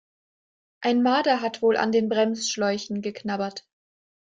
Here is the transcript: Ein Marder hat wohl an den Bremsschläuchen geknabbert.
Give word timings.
Ein 0.83 1.03
Marder 1.03 1.41
hat 1.41 1.61
wohl 1.61 1.77
an 1.77 1.91
den 1.91 2.09
Bremsschläuchen 2.09 3.03
geknabbert. 3.03 3.67